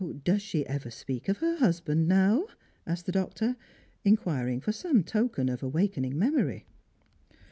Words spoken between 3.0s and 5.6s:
the doctor, inquiring for some token